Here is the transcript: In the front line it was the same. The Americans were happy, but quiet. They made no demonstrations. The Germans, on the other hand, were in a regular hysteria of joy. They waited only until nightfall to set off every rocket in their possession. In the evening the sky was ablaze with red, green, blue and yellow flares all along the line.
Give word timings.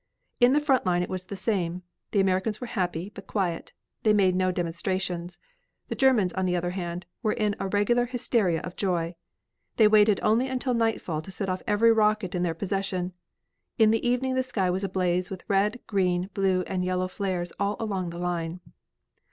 In 0.39 0.53
the 0.53 0.59
front 0.59 0.83
line 0.83 1.03
it 1.03 1.11
was 1.11 1.25
the 1.25 1.35
same. 1.35 1.83
The 2.09 2.19
Americans 2.19 2.59
were 2.59 2.65
happy, 2.65 3.11
but 3.13 3.27
quiet. 3.27 3.71
They 4.01 4.13
made 4.13 4.33
no 4.33 4.51
demonstrations. 4.51 5.37
The 5.89 5.93
Germans, 5.95 6.33
on 6.33 6.47
the 6.47 6.55
other 6.55 6.71
hand, 6.71 7.05
were 7.21 7.33
in 7.33 7.55
a 7.59 7.67
regular 7.67 8.07
hysteria 8.07 8.61
of 8.61 8.75
joy. 8.75 9.13
They 9.77 9.87
waited 9.87 10.19
only 10.23 10.47
until 10.47 10.73
nightfall 10.73 11.21
to 11.21 11.29
set 11.29 11.49
off 11.49 11.61
every 11.67 11.91
rocket 11.91 12.33
in 12.33 12.41
their 12.41 12.55
possession. 12.55 13.13
In 13.77 13.91
the 13.91 14.03
evening 14.09 14.33
the 14.33 14.41
sky 14.41 14.71
was 14.71 14.83
ablaze 14.83 15.29
with 15.29 15.43
red, 15.47 15.79
green, 15.85 16.31
blue 16.33 16.63
and 16.65 16.83
yellow 16.83 17.07
flares 17.07 17.53
all 17.59 17.75
along 17.79 18.09
the 18.09 18.17
line. 18.17 18.59